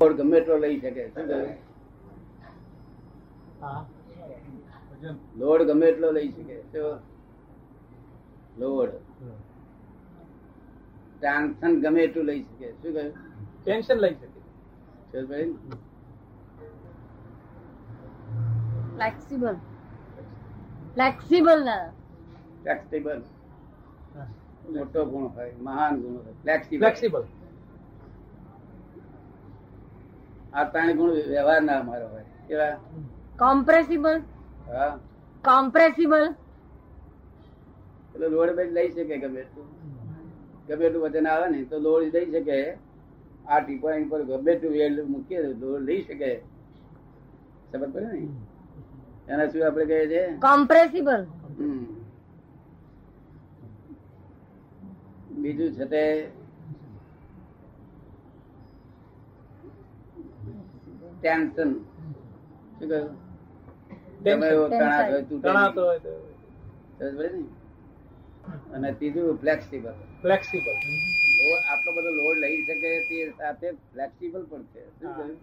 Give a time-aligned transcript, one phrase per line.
[0.00, 1.04] Load ગમે એટલો લઈ શકે.
[1.14, 1.26] શું
[5.38, 6.56] લોડ ગમે એટલો લઈ શકે.
[8.58, 8.92] લોડ.
[11.22, 12.68] ટેન્શન ગમે એટલું લઈ શકે.
[12.72, 13.14] શું કહ્યું?
[13.64, 14.28] ટેન્શન લઈ શકે.
[15.12, 15.48] પડી
[18.94, 19.56] ફ્લેક્સિબલ
[20.94, 21.84] ફ્લેક્સિબલ ના.
[22.62, 23.20] ફ્લેક્સિબલ
[24.70, 27.22] મોટો ગુણ હોય મહાન ગુણ હોય ફ્લેક્સિબલ ફ્લેક્સિબલ
[30.58, 32.26] આ ત્રણ ગુણ વ્યવહાર ના અમારો હોય.
[32.48, 32.74] કેવા?
[33.38, 34.16] કોમ્પ્રેસિબલ
[34.68, 34.90] હા.
[35.44, 36.24] કોમ્પ્રેસિબલ
[38.12, 39.68] એટલે લોડ બેડ લઈ શકે ગમે એટલું
[40.68, 42.58] ગમે એટલું વજન આવે ને તો લોડ લઈ શકે.
[43.46, 46.30] આ ટી પર ગમે એટલું વેલ મૂકીએ તો લોડ લઈ શકે.
[47.70, 48.28] સમજ પડે ને?
[49.28, 50.24] એના શું આપણે કહીએ છીએ?
[50.40, 51.22] કોમ્પ્રેસિબલ.
[55.40, 56.02] બીજું છે તે
[61.20, 61.70] ટેન્શન.
[62.78, 63.10] શું કહ્યું?
[64.26, 66.00] એવો તણાતો હોય
[67.28, 67.44] ને?
[68.74, 69.92] અને ત્રીજું ફ્લેક્સિબલ
[70.22, 70.76] ફ્લેક્સિબલ
[71.70, 74.82] આટલો બધો લોડ લઈ શકે તે સાથે ફ્લેક્સિબલ પણ છે.
[75.00, 75.36] શું કહ્યું?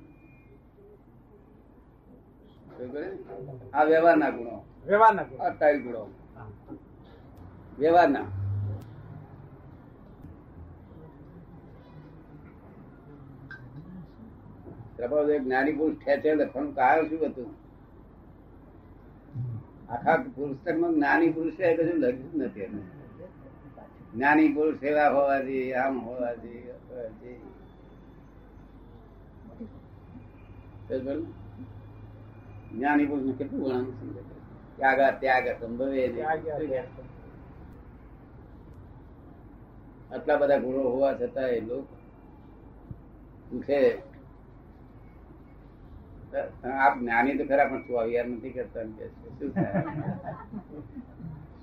[3.73, 4.55] આ વ્યવહારના ગુણો.
[4.87, 5.39] વ્યવહારના ગુણ.
[5.41, 6.03] આ ગુણો.
[7.79, 8.25] વ્યવહારના.
[14.95, 17.65] પ્રભાવ જ્ઞાની પુરુષ ઠેઠે લખવાનું કારણ શું હતું
[19.89, 22.65] આખા પુસ્તકમાં જ્ઞાની પુરુષ એ કશું લખ્યું જ નથી.
[24.15, 26.71] જ્ઞાની પુરુષ એવા હોવાથી આમ હોવાથી
[30.89, 31.15] ને?
[32.75, 34.77] જ્ઞાની પુરુષ કેટલું વર્ણન સમજે છે?
[34.77, 36.13] ત્યાગા ત્યાગ સંભવે.
[40.13, 41.95] આટલા બધા ગુણો હોવા છતાં એ લોકો
[43.49, 43.97] પૂછે
[46.35, 49.05] આપ જ્ઞાની તો ખરા પણ શું અવિયાર નથી કરતા કે
[49.37, 49.81] શું થાય?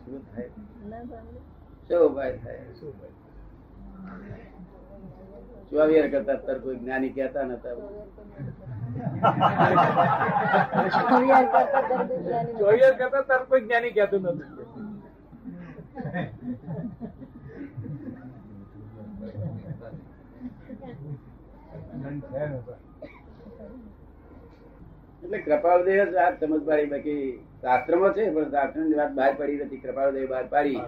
[0.04, 0.48] શું થાય?
[1.88, 2.64] શું ઉપાય થાય?
[2.78, 3.16] શું ભાઈ?
[5.68, 7.76] શું કરતા અત્યારે કોઈ જ્ઞાની કહેતા નતા?
[12.58, 14.50] ચોવીસ કરતા તાર કોઈ જ્ઞાની કહેતું નથી
[25.22, 26.90] એટલે કૃપાળદેવ જ વાત સમજ પાડી.
[26.92, 27.22] બાકી
[27.62, 30.80] શાસ્ત્રમાં છે પણ શાસ્ત્રની વાત બહાર પડી નથી કૃપાળદેવ બહાર પાડી.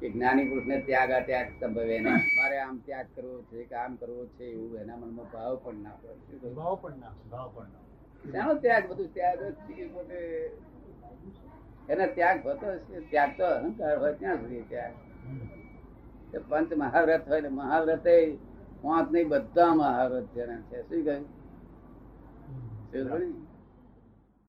[0.00, 3.92] કે જ્ઞાની પુરુષને ત્યાગ આ ત્યાગ સંભવે નહીં મારે આમ ત્યાગ કરવો છે કે આમ
[4.00, 7.84] કરવો છે એવું એના મનમાં ભાવ પણ ના પડે ભાવ પણ ના ભાવ પણ ના
[8.32, 8.84] શાનો ત્યાગ?
[8.90, 10.18] બધું ત્યાગ જ પોતે
[11.88, 14.94] એને ત્યાગ હોતો હશે ત્યાગ તો અહંકાર હોય ત્યાં સુધી ત્યાગ.
[16.48, 18.06] પંચ મહાવ્રત હોય ને મહાવ્રત
[18.82, 20.78] પાંચ નહીં બધા મહાવ્રત જેના છે.
[20.88, 21.24] શું કહ્યું?
[22.92, 23.49] શું કહ્યું?